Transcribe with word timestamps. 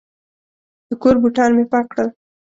د 0.87 0.89
کور 1.01 1.15
بوټان 1.21 1.51
مې 1.57 1.65
پاک 1.71 1.85
کړل. 1.91 2.09